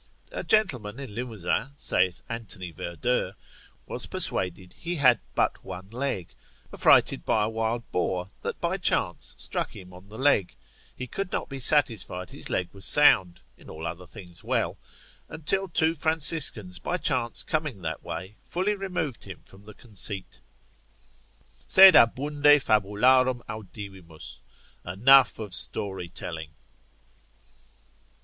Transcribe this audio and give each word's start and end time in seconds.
A 0.31 0.43
gentleman 0.43 0.99
in 0.99 1.13
Limousin, 1.13 1.73
saith 1.77 2.23
Anthony 2.27 2.71
Verdeur, 2.71 3.35
was 3.85 4.07
persuaded 4.07 4.73
he 4.73 4.95
had 4.95 5.19
but 5.35 5.63
one 5.63 5.91
leg, 5.91 6.33
affrighted 6.73 7.23
by 7.23 7.43
a 7.43 7.49
wild 7.49 7.83
boar, 7.91 8.31
that 8.41 8.59
by 8.59 8.77
chance 8.79 9.35
struck 9.37 9.75
him 9.75 9.93
on 9.93 10.09
the 10.09 10.17
leg; 10.17 10.55
he 10.95 11.05
could 11.05 11.31
not 11.31 11.49
be 11.49 11.59
satisfied 11.59 12.31
his 12.31 12.49
leg 12.49 12.67
was 12.73 12.83
sound 12.83 13.41
(in 13.59 13.69
all 13.69 13.85
other 13.85 14.07
things 14.07 14.43
well) 14.43 14.79
until 15.29 15.67
two 15.69 15.93
Franciscans 15.93 16.79
by 16.79 16.97
chance 16.97 17.43
coming 17.43 17.83
that 17.83 18.01
way, 18.01 18.37
fully 18.43 18.73
removed 18.73 19.25
him 19.25 19.43
from 19.45 19.65
the 19.65 19.73
conceit. 19.75 20.39
Sed 21.67 21.93
abunde 21.95 22.59
fabularum 22.59 23.43
audivimus,—enough 23.47 25.37
of 25.37 25.53
story 25.53 26.09
telling. 26.09 26.49